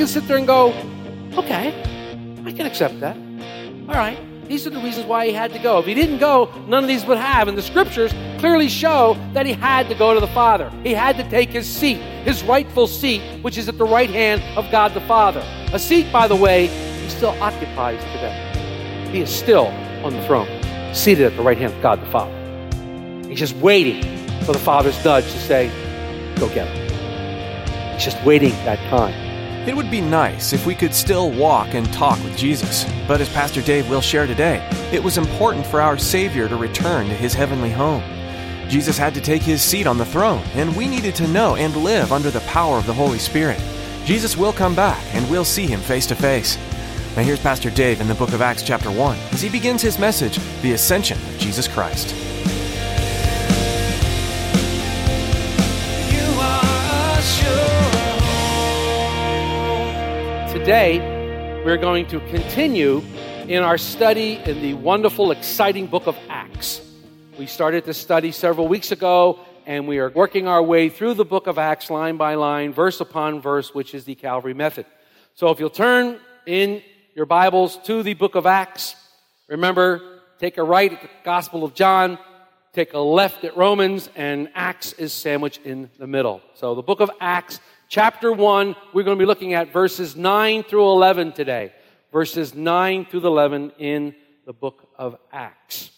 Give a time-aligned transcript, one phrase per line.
[0.00, 0.68] Can sit there and go,
[1.34, 1.68] okay,
[2.46, 3.18] I can accept that.
[3.86, 4.18] All right,
[4.48, 5.78] these are the reasons why he had to go.
[5.78, 7.48] If he didn't go, none of these would have.
[7.48, 10.70] And the scriptures clearly show that he had to go to the Father.
[10.82, 14.42] He had to take his seat, his rightful seat, which is at the right hand
[14.56, 15.44] of God the Father.
[15.74, 19.10] A seat, by the way, he still occupies today.
[19.12, 19.66] He is still
[20.02, 20.48] on the throne,
[20.94, 23.28] seated at the right hand of God the Father.
[23.28, 24.02] He's just waiting
[24.44, 25.68] for the Father's nudge to say,
[26.36, 27.92] go get him.
[27.92, 29.29] He's just waiting that time.
[29.70, 33.28] It would be nice if we could still walk and talk with Jesus, but as
[33.28, 37.34] Pastor Dave will share today, it was important for our Savior to return to his
[37.34, 38.02] heavenly home.
[38.68, 41.76] Jesus had to take his seat on the throne, and we needed to know and
[41.76, 43.62] live under the power of the Holy Spirit.
[44.04, 46.58] Jesus will come back, and we'll see him face to face.
[47.14, 50.00] Now, here's Pastor Dave in the book of Acts, chapter 1, as he begins his
[50.00, 52.12] message The Ascension of Jesus Christ.
[56.12, 57.79] You are a sure hope.
[60.52, 60.98] Today,
[61.64, 63.04] we're going to continue
[63.46, 66.80] in our study in the wonderful, exciting book of Acts.
[67.38, 71.24] We started this study several weeks ago, and we are working our way through the
[71.24, 74.86] book of Acts line by line, verse upon verse, which is the Calvary method.
[75.36, 76.82] So if you'll turn in
[77.14, 78.96] your Bibles to the book of Acts,
[79.46, 82.18] remember, take a right at the Gospel of John,
[82.72, 86.40] take a left at Romans, and Acts is sandwiched in the middle.
[86.54, 90.62] So the book of Acts, chapter 1, we're going to be looking at verses 9
[90.62, 91.72] through 11 today.
[92.12, 94.14] Verses 9 through 11 in
[94.46, 95.90] the book of Acts.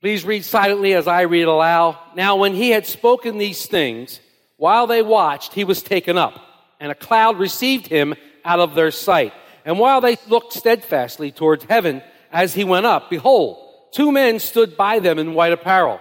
[0.00, 1.96] Please read silently as I read aloud.
[2.14, 4.20] Now, when he had spoken these things,
[4.56, 6.38] while they watched, he was taken up,
[6.78, 8.14] and a cloud received him
[8.44, 9.32] out of their sight.
[9.64, 13.58] And while they looked steadfastly towards heaven as he went up, behold,
[13.92, 15.98] two men stood by them in white apparel,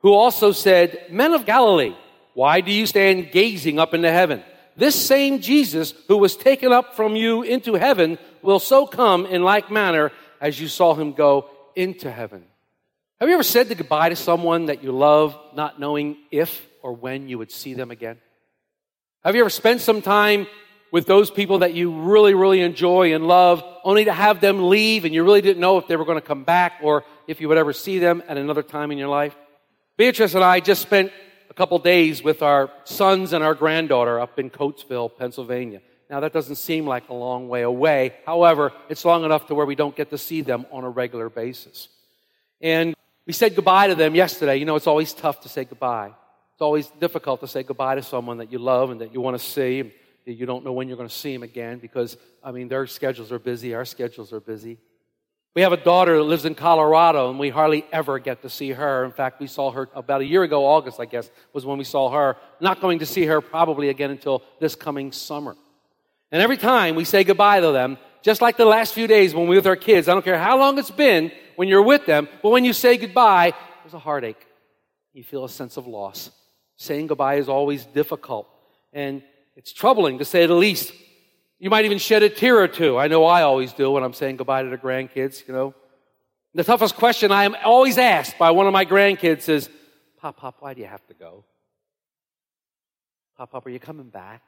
[0.00, 1.94] who also said, Men of Galilee,
[2.32, 4.42] why do you stand gazing up into heaven?
[4.76, 9.42] This same Jesus who was taken up from you into heaven will so come in
[9.42, 12.44] like manner as you saw him go into heaven.
[13.20, 17.28] Have you ever said goodbye to someone that you love, not knowing if or when
[17.28, 18.18] you would see them again?
[19.24, 20.46] Have you ever spent some time
[20.90, 25.04] with those people that you really, really enjoy and love, only to have them leave
[25.04, 27.48] and you really didn't know if they were going to come back or if you
[27.48, 29.34] would ever see them at another time in your life?
[29.96, 31.12] Beatrice and I just spent
[31.54, 35.80] a couple days with our sons and our granddaughter up in Coatesville, Pennsylvania.
[36.10, 38.14] Now, that doesn't seem like a long way away.
[38.26, 41.30] However, it's long enough to where we don't get to see them on a regular
[41.30, 41.88] basis.
[42.60, 44.56] And we said goodbye to them yesterday.
[44.56, 46.08] You know, it's always tough to say goodbye.
[46.08, 49.38] It's always difficult to say goodbye to someone that you love and that you want
[49.38, 49.78] to see.
[49.78, 49.92] And
[50.24, 53.30] you don't know when you're going to see them again because, I mean, their schedules
[53.30, 54.78] are busy, our schedules are busy.
[55.54, 58.70] We have a daughter that lives in Colorado, and we hardly ever get to see
[58.70, 59.04] her.
[59.04, 61.84] In fact, we saw her about a year ago, August, I guess, was when we
[61.84, 62.36] saw her.
[62.60, 65.56] Not going to see her probably again until this coming summer.
[66.32, 69.44] And every time we say goodbye to them, just like the last few days when
[69.44, 72.04] we were with our kids, I don't care how long it's been when you're with
[72.04, 74.44] them, but when you say goodbye, there's a heartache.
[75.12, 76.30] You feel a sense of loss.
[76.76, 78.48] Saying goodbye is always difficult,
[78.92, 79.22] and
[79.54, 80.92] it's troubling to say the least.
[81.58, 82.98] You might even shed a tear or two.
[82.98, 85.74] I know I always do when I'm saying goodbye to the grandkids, you know.
[86.54, 89.68] The toughest question I am always asked by one of my grandkids is,
[90.18, 91.44] Pop, Pop, why do you have to go?
[93.36, 94.42] Pop, Pop, are you coming back?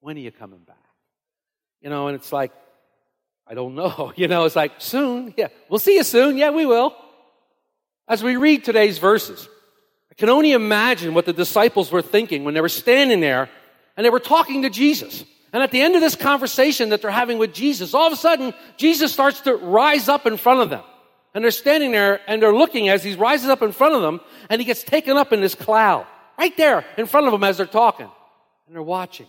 [0.00, 0.76] When are you coming back?
[1.80, 2.52] You know, and it's like,
[3.46, 4.12] I don't know.
[4.16, 5.34] You know, it's like, soon.
[5.36, 6.38] Yeah, we'll see you soon.
[6.38, 6.94] Yeah, we will.
[8.08, 9.48] As we read today's verses,
[10.10, 13.48] I can only imagine what the disciples were thinking when they were standing there
[13.96, 15.24] and they were talking to Jesus.
[15.52, 18.16] And at the end of this conversation that they're having with Jesus, all of a
[18.16, 20.82] sudden, Jesus starts to rise up in front of them.
[21.34, 24.20] And they're standing there and they're looking as he rises up in front of them
[24.50, 26.06] and he gets taken up in this cloud
[26.38, 28.08] right there in front of them as they're talking.
[28.66, 29.26] And they're watching.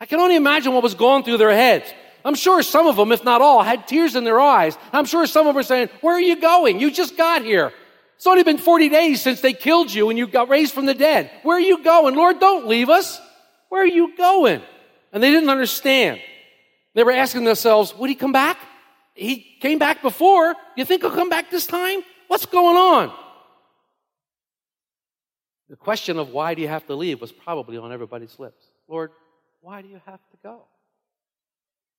[0.00, 1.92] I can only imagine what was going through their heads.
[2.24, 4.76] I'm sure some of them, if not all, had tears in their eyes.
[4.92, 6.80] I'm sure some of them were saying, Where are you going?
[6.80, 7.72] You just got here.
[8.16, 10.94] It's only been 40 days since they killed you and you got raised from the
[10.94, 11.30] dead.
[11.42, 12.14] Where are you going?
[12.14, 13.20] Lord, don't leave us.
[13.68, 14.62] Where are you going?
[15.12, 16.20] And they didn't understand.
[16.94, 18.58] They were asking themselves, Would he come back?
[19.14, 20.54] He came back before.
[20.76, 22.00] You think he'll come back this time?
[22.28, 23.12] What's going on?
[25.68, 28.66] The question of why do you have to leave was probably on everybody's lips.
[28.88, 29.10] Lord,
[29.60, 30.64] why do you have to go?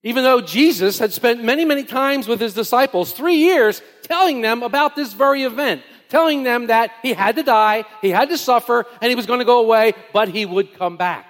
[0.03, 4.61] Even though Jesus had spent many, many times with his disciples, three years, telling them
[4.61, 8.85] about this very event, telling them that he had to die, he had to suffer,
[9.01, 11.25] and he was going to go away, but he would come back.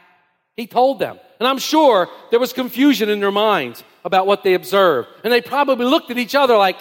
[0.55, 1.19] He told them.
[1.39, 5.09] And I'm sure there was confusion in their minds about what they observed.
[5.23, 6.77] And they probably looked at each other like,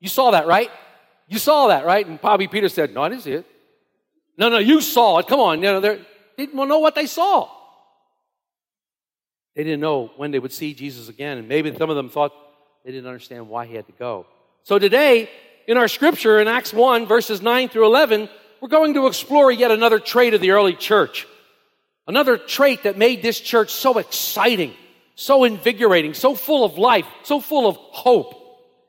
[0.00, 0.70] You saw that, right?
[1.28, 2.06] You saw that, right?
[2.06, 3.46] And probably Peter said, No, I didn't see it.
[4.36, 5.26] No, no, you saw it.
[5.26, 5.58] Come on.
[5.62, 6.00] You know, they
[6.36, 7.48] didn't know what they saw.
[9.54, 11.38] They didn't know when they would see Jesus again.
[11.38, 12.32] And maybe some of them thought
[12.84, 14.26] they didn't understand why he had to go.
[14.62, 15.28] So today,
[15.66, 18.28] in our scripture in Acts 1, verses 9 through 11,
[18.60, 21.26] we're going to explore yet another trait of the early church.
[22.10, 24.74] Another trait that made this church so exciting,
[25.14, 28.34] so invigorating, so full of life, so full of hope.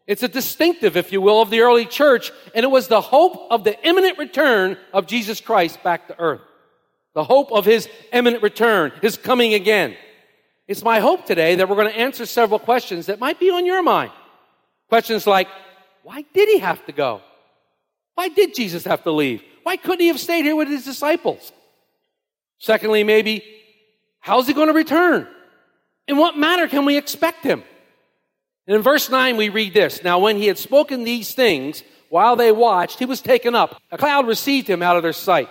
[0.07, 3.51] It's a distinctive, if you will, of the early church, and it was the hope
[3.51, 6.41] of the imminent return of Jesus Christ back to earth.
[7.13, 9.95] The hope of his imminent return, his coming again.
[10.67, 13.67] It's my hope today that we're going to answer several questions that might be on
[13.67, 14.11] your mind.
[14.89, 15.47] Questions like,
[16.01, 17.21] why did he have to go?
[18.15, 19.43] Why did Jesus have to leave?
[19.61, 21.53] Why couldn't he have stayed here with his disciples?
[22.61, 23.43] Secondly, maybe,
[24.19, 25.27] how's he going to return?
[26.07, 27.63] In what manner can we expect him?
[28.67, 32.35] And in verse 9, we read this Now, when he had spoken these things, while
[32.35, 33.81] they watched, he was taken up.
[33.91, 35.49] A cloud received him out of their sight.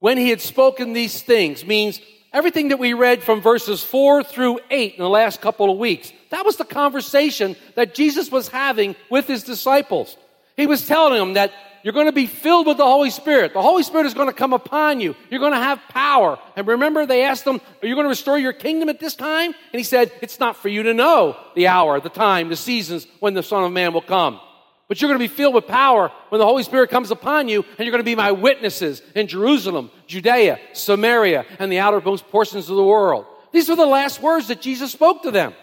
[0.00, 2.00] When he had spoken these things means
[2.32, 6.12] everything that we read from verses 4 through 8 in the last couple of weeks.
[6.30, 10.16] That was the conversation that Jesus was having with his disciples.
[10.56, 13.52] He was telling them that you're going to be filled with the Holy Spirit.
[13.52, 15.14] The Holy Spirit is going to come upon you.
[15.30, 16.38] You're going to have power.
[16.56, 19.52] And remember, they asked him, Are you going to restore your kingdom at this time?
[19.52, 23.06] And he said, It's not for you to know the hour, the time, the seasons
[23.20, 24.40] when the Son of Man will come.
[24.88, 27.62] But you're going to be filled with power when the Holy Spirit comes upon you,
[27.62, 32.70] and you're going to be my witnesses in Jerusalem, Judea, Samaria, and the outermost portions
[32.70, 33.26] of the world.
[33.52, 35.54] These were the last words that Jesus spoke to them.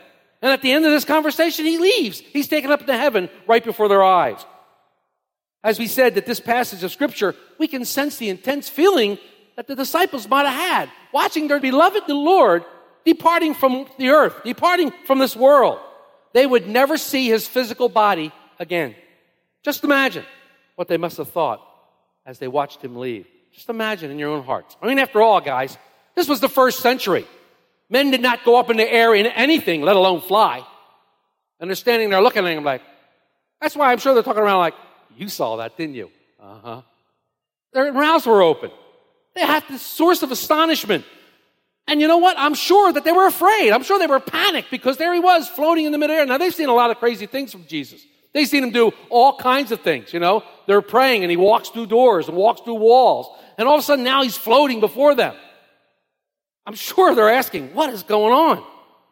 [0.42, 2.20] And at the end of this conversation, he leaves.
[2.20, 4.46] He's taken up into heaven right before their eyes.
[5.64, 9.18] As we said that this passage of scripture, we can sense the intense feeling
[9.56, 12.66] that the disciples might have had watching their beloved the Lord
[13.06, 15.80] departing from the earth, departing from this world.
[16.34, 18.96] They would never see his physical body again.
[19.64, 20.26] Just imagine
[20.76, 21.62] what they must have thought
[22.26, 23.28] as they watched him leave.
[23.54, 24.76] Just imagine in your own hearts.
[24.82, 25.78] I mean, after all, guys,
[26.16, 27.28] this was the first century.
[27.90, 30.66] Men did not go up in the air in anything, let alone fly.
[31.60, 32.82] And they're standing there looking at him like,
[33.62, 34.74] that's why I'm sure they're talking around like,
[35.18, 36.12] you saw that, didn't you?
[36.40, 36.82] Uh huh.
[37.74, 38.72] Their mouths were open.
[39.36, 41.06] They had this source of astonishment.
[41.88, 42.38] And you know what?
[42.38, 43.72] I'm sure that they were afraid.
[43.72, 46.26] I'm sure they were panicked because there he was floating in the midair.
[46.26, 48.02] Now they've seen a lot of crazy things from Jesus.
[48.34, 50.44] They've seen him do all kinds of things, you know.
[50.66, 53.28] They're praying and he walks through doors and walks through walls.
[53.58, 55.36] And all of a sudden now he's floating before them.
[56.66, 58.66] I'm sure they're asking, what is going on?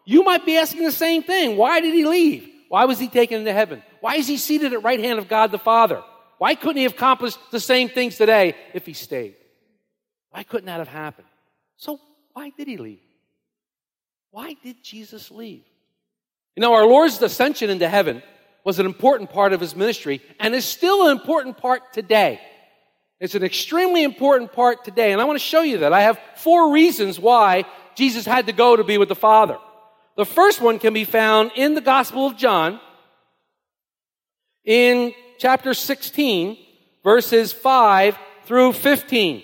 [0.06, 1.57] You might be asking the same thing.
[1.57, 2.48] Why did he leave?
[2.69, 3.83] Why was he taken into heaven?
[4.01, 6.03] Why is he seated at right hand of God the Father?
[6.39, 9.36] Why couldn't he have accomplished the same things today if he stayed?
[10.31, 11.27] Why couldn't that have happened?
[11.77, 12.00] So
[12.33, 13.00] why did he leave?
[14.31, 15.63] Why did Jesus leave?
[16.56, 18.24] You know, our Lord's ascension into heaven
[18.63, 22.42] was an important part of his ministry and is still an important part today.
[23.19, 25.12] It's an extremely important part today.
[25.12, 25.93] And I want to show you that.
[25.93, 27.65] I have four reasons why
[27.96, 29.58] Jesus had to go to be with the Father.
[30.17, 32.79] The first one can be found in the Gospel of John
[34.65, 36.58] in chapter 16,
[37.03, 39.44] verses 5 through 15.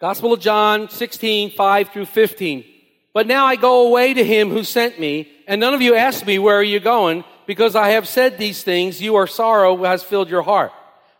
[0.00, 2.64] Gospel of John 16, 5 through 15.
[3.12, 6.24] But now I go away to him who sent me, and none of you ask
[6.24, 7.24] me, Where are you going?
[7.46, 10.72] Because I have said these things, you are sorrow has filled your heart.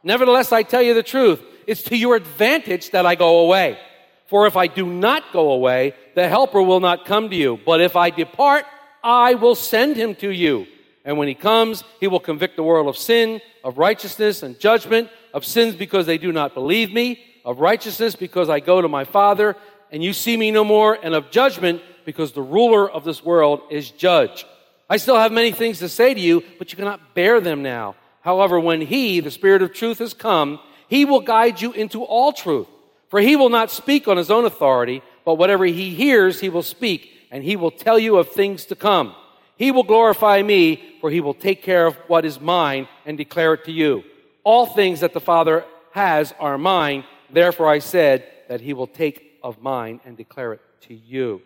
[0.03, 1.43] Nevertheless, I tell you the truth.
[1.67, 3.79] It's to your advantage that I go away.
[4.27, 7.59] For if I do not go away, the helper will not come to you.
[7.65, 8.65] But if I depart,
[9.03, 10.67] I will send him to you.
[11.09, 15.09] And when he comes, he will convict the world of sin, of righteousness and judgment,
[15.33, 19.05] of sins because they do not believe me, of righteousness because I go to my
[19.05, 19.57] Father,
[19.91, 23.63] and you see me no more, and of judgment because the ruler of this world
[23.71, 24.45] is judge.
[24.91, 27.97] I still have many things to say to you, but you cannot bear them now.
[28.21, 30.61] However, when he, the Spirit of truth, has come,
[30.91, 32.69] he will guide you into all truth.
[33.09, 36.63] For he will not speak on his own authority, but whatever he hears, he will
[36.63, 39.15] speak, and he will tell you of things to come.
[39.59, 43.55] He will glorify me, for he will take care of what is mine and declare
[43.55, 44.05] it to you.
[44.45, 47.05] All things that the Father has are mine.
[47.29, 51.43] Therefore I said that he will take of mine and declare it to you.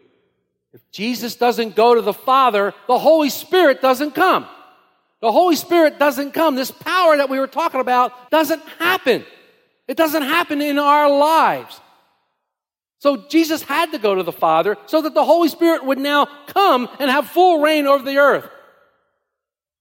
[0.75, 4.47] If Jesus doesn't go to the Father, the Holy Spirit doesn't come.
[5.21, 6.55] The Holy Spirit doesn't come.
[6.55, 9.25] This power that we were talking about doesn't happen.
[9.89, 11.81] It doesn't happen in our lives.
[13.03, 16.29] So Jesus had to go to the Father so that the Holy Spirit would now
[16.47, 18.49] come and have full reign over the earth.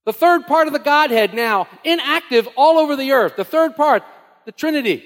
[0.07, 3.35] The third part of the Godhead now inactive all over the earth.
[3.35, 4.01] The third part,
[4.45, 5.03] the Trinity.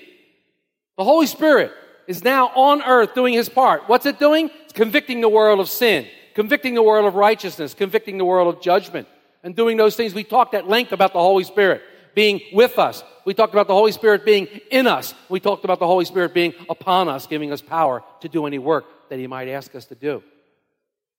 [0.97, 1.73] The Holy Spirit
[2.07, 3.89] is now on earth doing his part.
[3.89, 4.49] What's it doing?
[4.63, 8.61] It's convicting the world of sin, convicting the world of righteousness, convicting the world of
[8.61, 9.09] judgment,
[9.43, 10.13] and doing those things.
[10.13, 11.81] We talked at length about the Holy Spirit
[12.15, 13.03] being with us.
[13.25, 15.13] We talked about the Holy Spirit being in us.
[15.29, 18.57] We talked about the Holy Spirit being upon us, giving us power to do any
[18.57, 20.23] work that he might ask us to do.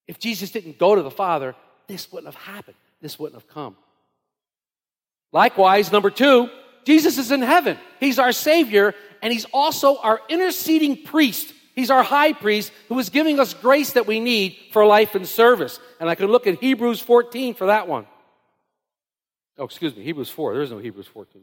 [0.09, 1.55] If Jesus didn't go to the Father,
[1.87, 2.77] this wouldn't have happened.
[3.01, 3.77] This wouldn't have come.
[5.33, 6.49] Likewise, number two,
[6.85, 7.77] Jesus is in heaven.
[8.01, 11.53] He's our Savior, and He's also our interceding priest.
[11.75, 15.29] He's our high priest who is giving us grace that we need for life and
[15.29, 15.79] service.
[16.01, 18.07] And I can look at Hebrews 14 for that one.
[19.59, 20.55] Oh, excuse me, Hebrews 4.
[20.55, 21.43] There is no Hebrews 14.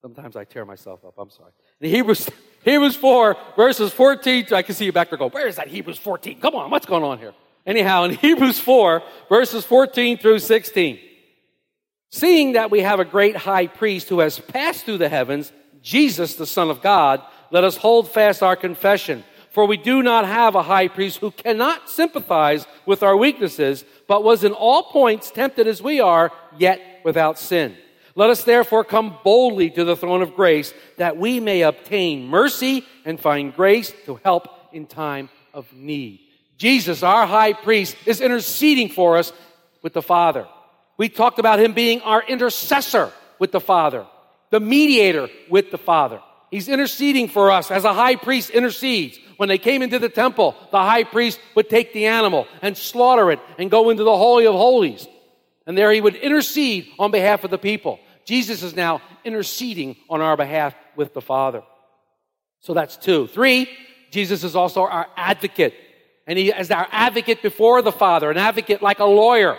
[0.00, 1.14] Sometimes I tear myself up.
[1.18, 1.52] I'm sorry.
[1.80, 2.28] In Hebrews,
[2.64, 5.98] Hebrews 4, verses 14, I can see you back there go, where is that Hebrews
[5.98, 6.40] 14?
[6.40, 7.34] Come on, what's going on here?
[7.66, 10.98] Anyhow, in Hebrews 4, verses 14 through 16.
[12.10, 16.34] Seeing that we have a great high priest who has passed through the heavens, Jesus,
[16.34, 19.24] the Son of God, let us hold fast our confession.
[19.52, 24.24] For we do not have a high priest who cannot sympathize with our weaknesses, but
[24.24, 27.76] was in all points tempted as we are, yet without sin.
[28.14, 32.84] Let us therefore come boldly to the throne of grace that we may obtain mercy
[33.04, 36.20] and find grace to help in time of need.
[36.58, 39.32] Jesus, our high priest, is interceding for us
[39.82, 40.46] with the Father.
[40.96, 44.06] We talked about him being our intercessor with the Father,
[44.50, 46.20] the mediator with the Father.
[46.52, 49.18] He's interceding for us as a high priest intercedes.
[49.38, 53.32] When they came into the temple, the high priest would take the animal and slaughter
[53.32, 55.08] it and go into the Holy of Holies.
[55.66, 57.98] And there he would intercede on behalf of the people.
[58.24, 61.62] Jesus is now interceding on our behalf with the Father.
[62.60, 63.26] So that's two.
[63.28, 63.68] Three,
[64.10, 65.74] Jesus is also our advocate.
[66.26, 69.56] And he is our advocate before the Father, an advocate like a lawyer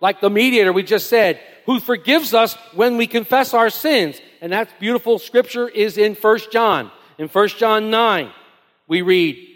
[0.00, 4.20] like the mediator we just said, who forgives us when we confess our sins.
[4.40, 6.90] And that beautiful scripture is in 1 John.
[7.18, 8.30] In 1 John 9,
[8.88, 9.46] we read,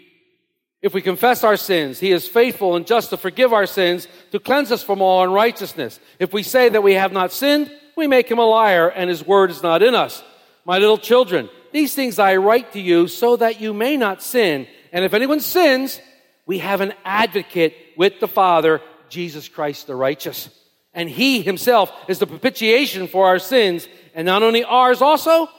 [0.81, 4.39] if we confess our sins, he is faithful and just to forgive our sins, to
[4.39, 5.99] cleanse us from all unrighteousness.
[6.19, 9.25] If we say that we have not sinned, we make him a liar and his
[9.25, 10.23] word is not in us.
[10.63, 14.67] My little children, these things I write to you so that you may not sin.
[14.91, 15.99] And if anyone sins,
[16.45, 20.49] we have an advocate with the Father, Jesus Christ the righteous.
[20.95, 25.49] And he himself is the propitiation for our sins, and not only ours also,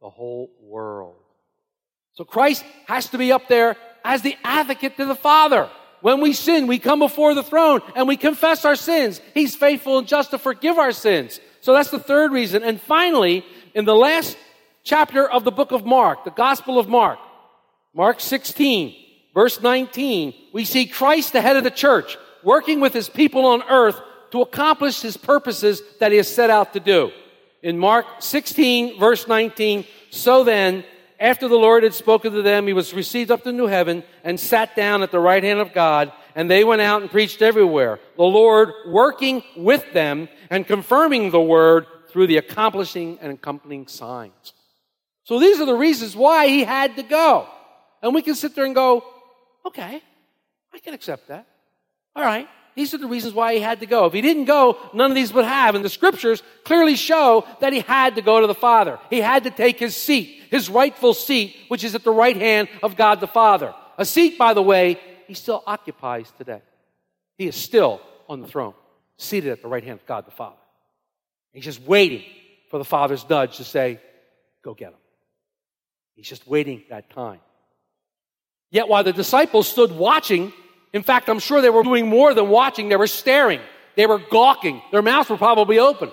[0.00, 1.16] the whole world.
[2.12, 5.68] So Christ has to be up there as the advocate to the Father.
[6.00, 9.20] When we sin, we come before the throne and we confess our sins.
[9.32, 11.40] He's faithful and just to forgive our sins.
[11.62, 12.62] So that's the third reason.
[12.62, 13.44] And finally,
[13.74, 14.36] in the last
[14.84, 17.18] chapter of the book of Mark, the Gospel of Mark,
[17.94, 18.94] Mark 16,
[19.32, 23.62] verse 19, we see Christ, the head of the church, working with his people on
[23.68, 23.98] earth
[24.34, 27.12] to accomplish his purposes that he has set out to do.
[27.62, 30.82] In Mark 16, verse 19, so then,
[31.20, 34.40] after the Lord had spoken to them, he was received up to new heaven and
[34.40, 38.00] sat down at the right hand of God, and they went out and preached everywhere.
[38.16, 44.52] The Lord working with them and confirming the word through the accomplishing and accompanying signs.
[45.22, 47.46] So these are the reasons why he had to go.
[48.02, 49.04] And we can sit there and go,
[49.64, 50.02] okay,
[50.72, 51.46] I can accept that.
[52.16, 52.48] All right.
[52.74, 54.06] These are the reasons why he had to go.
[54.06, 55.74] If he didn't go, none of these would have.
[55.74, 58.98] And the scriptures clearly show that he had to go to the Father.
[59.10, 62.68] He had to take his seat, his rightful seat, which is at the right hand
[62.82, 63.74] of God the Father.
[63.96, 66.62] A seat, by the way, he still occupies today.
[67.38, 68.74] He is still on the throne,
[69.18, 70.56] seated at the right hand of God the Father.
[71.52, 72.24] He's just waiting
[72.70, 74.00] for the Father's nudge to say,
[74.64, 74.98] go get him.
[76.16, 77.40] He's just waiting that time.
[78.70, 80.52] Yet while the disciples stood watching,
[80.94, 82.88] in fact, I'm sure they were doing more than watching.
[82.88, 83.60] They were staring.
[83.96, 84.80] They were gawking.
[84.92, 86.10] Their mouths were probably open.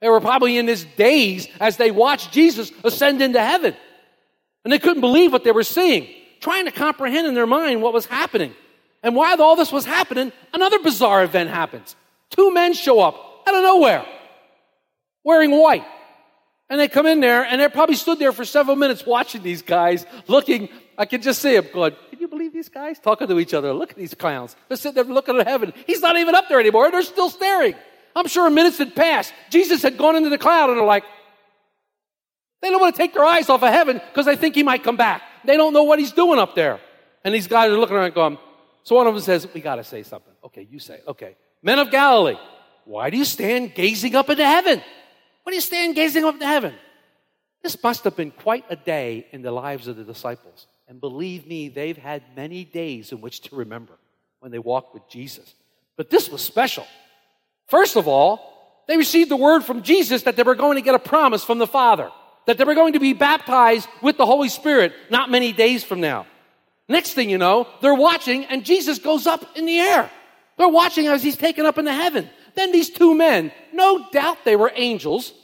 [0.00, 3.76] They were probably in this daze as they watched Jesus ascend into heaven.
[4.64, 6.08] And they couldn't believe what they were seeing,
[6.40, 8.54] trying to comprehend in their mind what was happening.
[9.04, 11.94] And while all this was happening, another bizarre event happens.
[12.30, 13.14] Two men show up
[13.46, 14.04] out of nowhere,
[15.22, 15.84] wearing white.
[16.68, 19.62] And they come in there, and they probably stood there for several minutes watching these
[19.62, 20.68] guys, looking.
[20.98, 21.94] I can just see them going,
[22.58, 22.98] these guys?
[22.98, 23.72] Talking to each other.
[23.72, 24.56] Look at these clowns.
[24.66, 25.72] They're sitting there looking at heaven.
[25.86, 26.90] He's not even up there anymore.
[26.90, 27.74] They're still staring.
[28.16, 29.32] I'm sure minutes had passed.
[29.48, 31.04] Jesus had gone into the cloud, and they're like,
[32.60, 34.82] They don't want to take their eyes off of heaven because they think he might
[34.82, 35.22] come back.
[35.44, 36.80] They don't know what he's doing up there.
[37.24, 38.38] And these guys are looking around going,
[38.82, 40.34] So one of them says, We got to say something.
[40.44, 41.00] Okay, you say.
[41.06, 41.36] Okay.
[41.62, 42.38] Men of Galilee,
[42.84, 44.82] why do you stand gazing up into heaven?
[45.44, 46.74] Why do you stand gazing up into heaven?
[47.62, 50.66] This must have been quite a day in the lives of the disciples.
[50.88, 53.92] And believe me, they've had many days in which to remember
[54.40, 55.54] when they walked with Jesus.
[55.96, 56.86] But this was special.
[57.66, 60.94] First of all, they received the word from Jesus that they were going to get
[60.94, 62.10] a promise from the Father,
[62.46, 66.00] that they were going to be baptized with the Holy Spirit not many days from
[66.00, 66.26] now.
[66.88, 70.10] Next thing you know, they're watching and Jesus goes up in the air.
[70.56, 72.30] They're watching as he's taken up into heaven.
[72.54, 75.34] Then these two men, no doubt they were angels.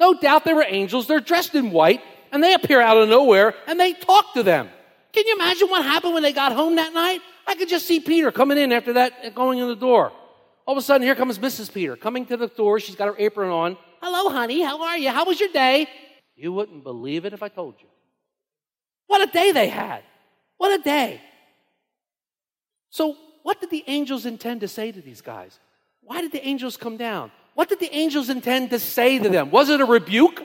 [0.00, 1.06] No doubt they were angels.
[1.06, 2.00] They're dressed in white
[2.32, 4.68] and they appear out of nowhere and they talk to them.
[5.12, 7.20] Can you imagine what happened when they got home that night?
[7.46, 10.12] I could just see Peter coming in after that, and going in the door.
[10.66, 11.72] All of a sudden, here comes Mrs.
[11.72, 12.78] Peter coming to the door.
[12.78, 13.76] She's got her apron on.
[14.00, 14.62] Hello, honey.
[14.62, 15.10] How are you?
[15.10, 15.88] How was your day?
[16.36, 17.88] You wouldn't believe it if I told you.
[19.08, 20.02] What a day they had.
[20.58, 21.20] What a day.
[22.90, 25.58] So, what did the angels intend to say to these guys?
[26.02, 27.32] Why did the angels come down?
[27.54, 29.50] What did the angels intend to say to them?
[29.50, 30.42] Was it a rebuke?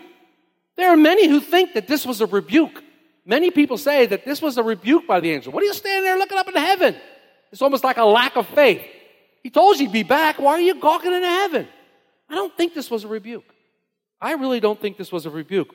[0.78, 2.84] There are many who think that this was a rebuke.
[3.26, 5.52] Many people say that this was a rebuke by the angel.
[5.52, 6.96] What are you standing there looking up into heaven?
[7.52, 8.82] It's almost like a lack of faith.
[9.42, 10.38] He told you to be back.
[10.40, 11.68] Why are you gawking into heaven?
[12.30, 13.46] I don't think this was a rebuke.
[14.20, 15.74] I really don't think this was a rebuke.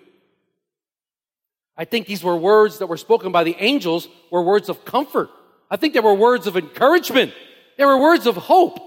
[1.76, 5.30] I think these were words that were spoken by the angels were words of comfort.
[5.70, 7.32] I think they were words of encouragement.
[7.78, 8.78] They were words of hope.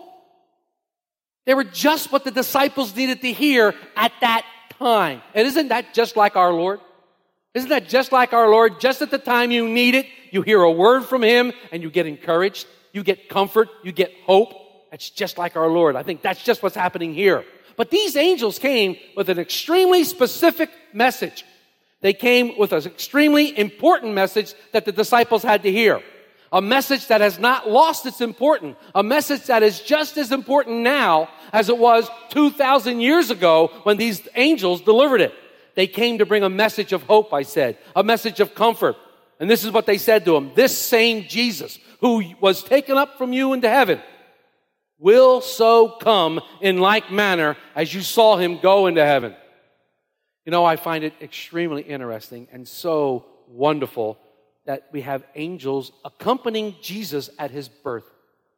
[1.46, 4.46] They were just what the disciples needed to hear at that
[4.80, 5.22] time.
[5.34, 6.80] And isn't that just like our Lord?
[7.54, 8.80] Isn't that just like our Lord?
[8.80, 11.92] Just at the time you need it, you hear a word from Him and you
[11.92, 14.54] get encouraged, you get comfort, you get hope.
[14.92, 15.96] That's just like our Lord.
[15.96, 17.46] I think that's just what's happening here.
[17.76, 21.46] But these angels came with an extremely specific message.
[22.02, 26.04] They came with an extremely important message that the disciples had to hear.
[26.54, 28.78] A message that has not lost its importance.
[28.94, 33.98] A message that is just as important now as it was 2,000 years ago when
[33.98, 35.34] these angels delivered it.
[35.76, 38.96] They came to bring a message of hope, I said, a message of comfort.
[39.40, 40.52] And this is what they said to him.
[40.54, 44.00] This same Jesus who was taken up from you into heaven
[45.00, 49.36] will so come in like manner as you saw him go into heaven.
[50.46, 54.20] You know, I find it extremely interesting and so wonderful
[54.66, 58.06] that we have angels accompanying Jesus at his birth,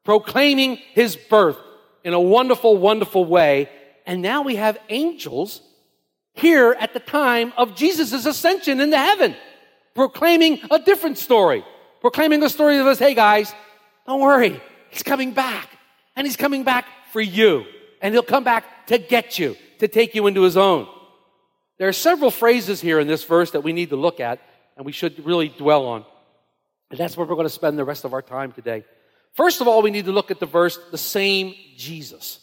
[0.03, 1.57] proclaiming his birth
[2.03, 3.69] in a wonderful, wonderful way.
[4.05, 5.61] And now we have angels
[6.33, 9.35] here at the time of Jesus' ascension into heaven,
[9.95, 11.65] proclaiming a different story,
[12.01, 13.53] proclaiming the story of us, hey guys,
[14.05, 15.69] don't worry, he's coming back.
[16.15, 17.65] And he's coming back for you.
[18.01, 20.87] And he'll come back to get you, to take you into his own.
[21.77, 24.39] There are several phrases here in this verse that we need to look at
[24.77, 26.05] and we should really dwell on.
[26.89, 28.85] And that's where we're going to spend the rest of our time today.
[29.33, 32.39] First of all, we need to look at the verse, the same Jesus.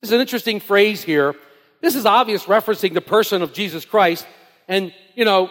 [0.00, 1.34] This is an interesting phrase here.
[1.80, 4.26] This is obvious referencing the person of Jesus Christ.
[4.68, 5.50] And, you know,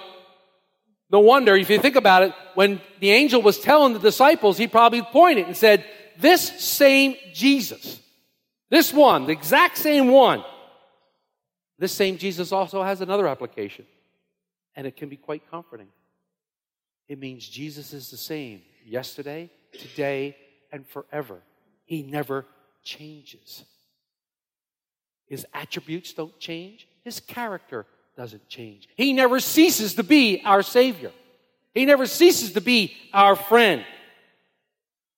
[1.12, 4.68] no wonder, if you think about it, when the angel was telling the disciples, he
[4.68, 5.86] probably pointed and said,
[6.18, 8.00] This same Jesus,
[8.70, 10.44] this one, the exact same one,
[11.78, 13.86] this same Jesus also has another application,
[14.76, 15.88] and it can be quite comforting.
[17.08, 20.36] It means Jesus is the same yesterday, today,
[20.72, 21.40] and forever.
[21.86, 22.46] He never
[22.84, 23.64] changes.
[25.28, 26.88] His attributes don't change.
[27.04, 28.88] His character doesn't change.
[28.96, 31.12] He never ceases to be our Savior.
[31.74, 33.84] He never ceases to be our friend.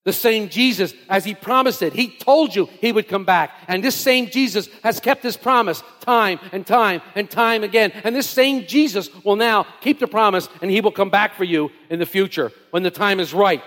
[0.07, 3.51] The same Jesus, as He promised it, He told you He would come back.
[3.67, 7.91] And this same Jesus has kept His promise time and time and time again.
[8.05, 11.43] And this same Jesus will now keep the promise and He will come back for
[11.43, 13.61] you in the future when the time is right.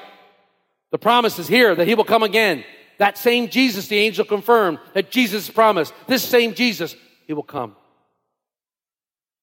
[0.92, 2.64] The promise is here that He will come again.
[2.96, 5.92] That same Jesus, the angel confirmed that Jesus promised.
[6.06, 7.76] This same Jesus, He will come.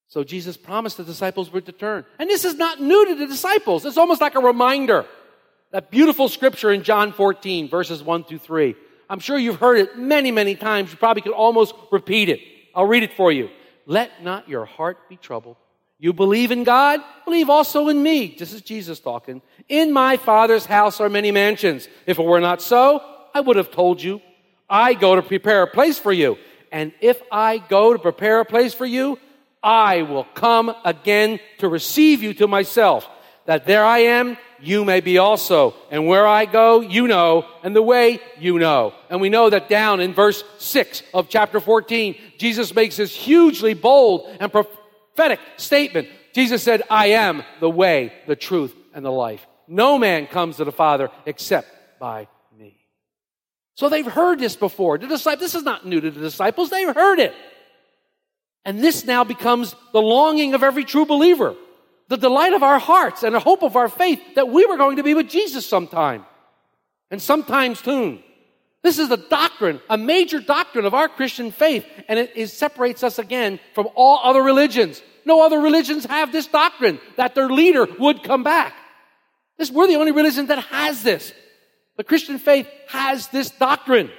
[0.08, 2.06] So Jesus promised the disciples would return.
[2.18, 3.86] And this is not new to the disciples.
[3.86, 5.06] It's almost like a reminder.
[5.72, 8.76] That beautiful scripture in John 14, verses 1 through 3.
[9.10, 10.92] I'm sure you've heard it many, many times.
[10.92, 12.40] You probably could almost repeat it.
[12.74, 13.50] I'll read it for you.
[13.86, 15.58] Let not your heart be troubled.
[16.00, 18.36] You believe in God, believe also in me.
[18.38, 19.42] This is Jesus talking.
[19.68, 21.88] In my Father's house are many mansions.
[22.06, 23.02] If it were not so,
[23.34, 24.22] I would have told you.
[24.70, 26.38] I go to prepare a place for you.
[26.72, 29.18] And if I go to prepare a place for you,
[29.64, 33.10] I will come again to receive you to myself,
[33.46, 35.74] that there I am, you may be also.
[35.92, 38.94] And where I go, you know, and the way you know.
[39.10, 43.74] And we know that down in verse 6 of chapter 14, Jesus makes this hugely
[43.74, 46.08] bold and prophetic statement.
[46.34, 49.46] Jesus said, I am the way, the truth, and the life.
[49.68, 51.68] No man comes to the Father except
[52.00, 52.78] by me.
[53.76, 54.98] So they've heard this before.
[54.98, 56.70] The disciples, this is not new to the disciples.
[56.70, 57.34] They've heard it.
[58.66, 61.56] And this now becomes the longing of every true believer,
[62.08, 64.98] the delight of our hearts and the hope of our faith that we were going
[64.98, 66.26] to be with Jesus sometime
[67.12, 68.24] and sometimes soon.
[68.84, 73.20] This is a doctrine, a major doctrine of our Christian faith, and it separates us
[73.20, 75.02] again from all other religions.
[75.26, 78.74] No other religions have this doctrine that their leader would come back.
[79.58, 81.34] This, we're the only religion that has this.
[81.98, 84.12] The Christian faith has this doctrine.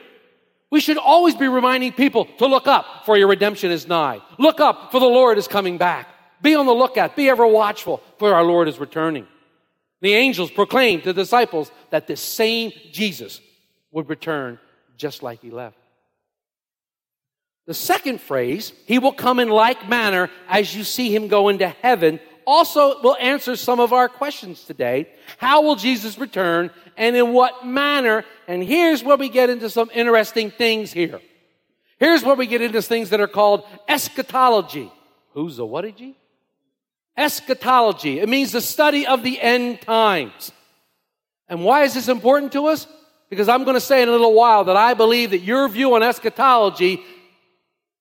[0.71, 4.21] We should always be reminding people to look up, for your redemption is nigh.
[4.39, 6.09] Look up, for the Lord is coming back.
[6.43, 7.17] Be on the lookout.
[7.17, 9.27] Be ever watchful, for our Lord is returning.
[10.01, 13.41] The angels proclaimed to the disciples that this same Jesus
[13.91, 14.59] would return
[14.97, 15.77] just like he left.
[17.67, 21.69] The second phrase, he will come in like manner as you see him go into
[21.69, 25.07] heaven, also will answer some of our questions today.
[25.37, 28.25] How will Jesus return and in what manner?
[28.47, 31.21] And here's where we get into some interesting things here.
[31.99, 34.91] Here's where we get into things that are called eschatology.
[35.35, 36.15] Who's the what did you?
[37.19, 38.21] Eschatology.
[38.21, 40.53] It means the study of the end times.
[41.49, 42.87] And why is this important to us?
[43.29, 45.95] Because I'm going to say in a little while that I believe that your view
[45.95, 47.03] on eschatology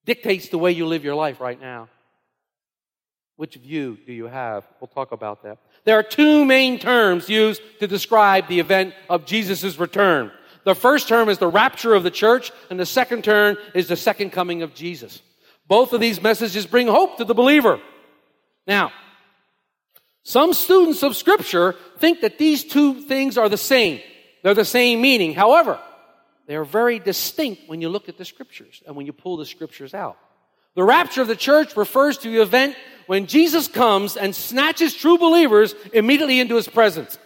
[0.06, 1.88] dictates the way you live your life right now.
[3.36, 4.64] Which view do you have?
[4.80, 5.58] We'll talk about that.
[5.84, 10.30] There are two main terms used to describe the event of Jesus' return.
[10.64, 13.96] The first term is the rapture of the church, and the second term is the
[13.96, 15.22] second coming of Jesus.
[15.66, 17.80] Both of these messages bring hope to the believer.
[18.66, 18.92] Now,
[20.28, 24.02] some students of Scripture think that these two things are the same.
[24.42, 25.32] They're the same meaning.
[25.32, 25.80] However,
[26.46, 29.46] they are very distinct when you look at the Scriptures and when you pull the
[29.46, 30.18] Scriptures out.
[30.74, 35.16] The rapture of the church refers to the event when Jesus comes and snatches true
[35.16, 37.16] believers immediately into his presence.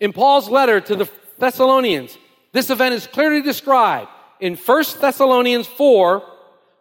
[0.00, 2.18] In Paul's letter to the Thessalonians,
[2.50, 4.10] this event is clearly described
[4.40, 6.20] in 1 Thessalonians 4,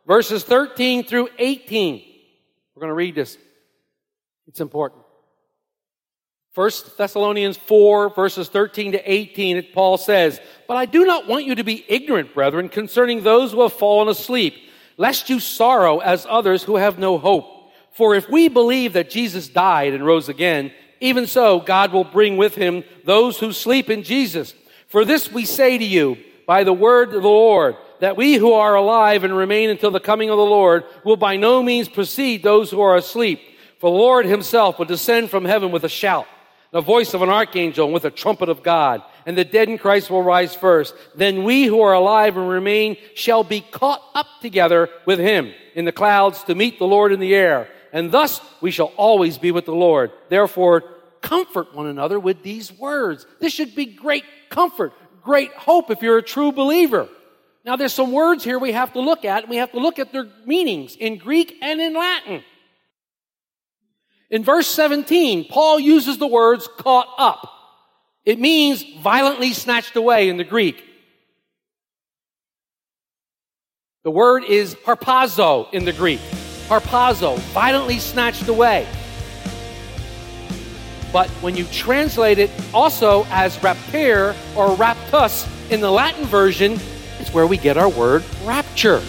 [0.08, 2.03] verses 13 through 18.
[2.73, 3.38] We're going to read this.
[4.47, 5.03] It's important.
[6.59, 11.55] 1 Thessalonians 4, verses 13 to 18, Paul says, But I do not want you
[11.55, 14.55] to be ignorant, brethren, concerning those who have fallen asleep,
[14.97, 17.71] lest you sorrow as others who have no hope.
[17.91, 22.35] For if we believe that Jesus died and rose again, even so God will bring
[22.35, 24.53] with him those who sleep in Jesus.
[24.89, 28.51] For this we say to you, by the word of the Lord, that we who
[28.51, 32.43] are alive and remain until the coming of the Lord will by no means precede
[32.43, 33.39] those who are asleep.
[33.77, 36.27] For the Lord himself will descend from heaven with a shout
[36.71, 39.01] the voice of an archangel and with a trumpet of God.
[39.25, 40.93] And the dead in Christ will rise first.
[41.15, 45.86] Then we who are alive and remain shall be caught up together with him in
[45.86, 47.67] the clouds to meet the Lord in the air.
[47.91, 50.12] And thus we shall always be with the Lord.
[50.29, 50.84] Therefore,
[51.21, 53.25] comfort one another with these words.
[53.39, 57.10] This should be great comfort, great hope if you're a true believer.
[57.65, 59.99] Now there's some words here we have to look at, and we have to look
[59.99, 62.43] at their meanings in Greek and in Latin.
[64.29, 67.51] In verse 17, Paul uses the words caught up.
[68.25, 70.83] It means violently snatched away in the Greek.
[74.03, 76.19] The word is harpazo in the Greek.
[76.67, 78.87] Harpazo, violently snatched away.
[81.11, 86.79] But when you translate it also as rapere or raptus in the Latin version,
[87.19, 89.01] it's where we get our word rapture.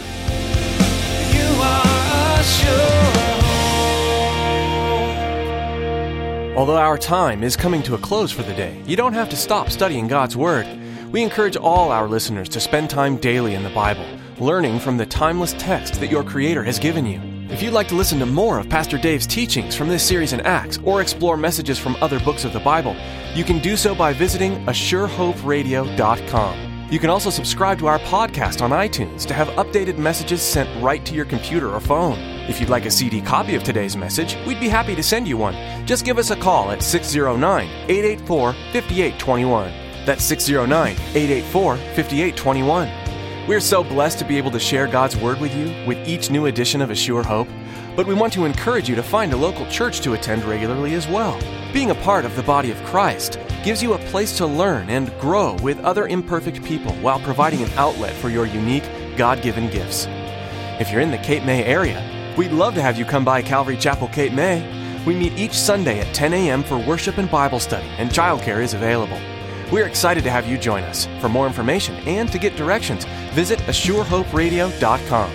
[6.60, 9.36] Although our time is coming to a close for the day, you don't have to
[9.36, 10.66] stop studying God's Word.
[11.10, 14.04] We encourage all our listeners to spend time daily in the Bible,
[14.38, 17.18] learning from the timeless text that your Creator has given you.
[17.48, 20.42] If you'd like to listen to more of Pastor Dave's teachings from this series in
[20.42, 22.94] Acts or explore messages from other books of the Bible,
[23.32, 26.69] you can do so by visiting ASureHopeRadio.com.
[26.90, 31.06] You can also subscribe to our podcast on iTunes to have updated messages sent right
[31.06, 32.18] to your computer or phone.
[32.48, 35.36] If you'd like a CD copy of today's message, we'd be happy to send you
[35.36, 35.54] one.
[35.86, 39.72] Just give us a call at 609 884 5821.
[40.04, 43.46] That's 609 884 5821.
[43.46, 46.46] We're so blessed to be able to share God's Word with you with each new
[46.46, 47.48] edition of A Sure Hope,
[47.94, 51.06] but we want to encourage you to find a local church to attend regularly as
[51.06, 51.40] well.
[51.72, 55.16] Being a part of the body of Christ gives you a place to learn and
[55.20, 60.06] grow with other imperfect people while providing an outlet for your unique, God given gifts.
[60.80, 63.76] If you're in the Cape May area, we'd love to have you come by Calvary
[63.76, 64.66] Chapel, Cape May.
[65.06, 66.62] We meet each Sunday at 10 a.m.
[66.62, 69.18] for worship and Bible study, and childcare is available.
[69.70, 71.06] We're excited to have you join us.
[71.20, 75.30] For more information and to get directions, visit ASureHopeRadio.com.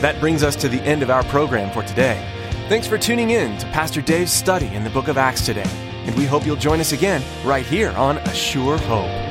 [0.00, 2.26] That brings us to the end of our program for today.
[2.68, 5.68] Thanks for tuning in to Pastor Dave's study in the book of Acts today,
[6.08, 9.27] and we hope you'll join us again right here on A Sure Hope.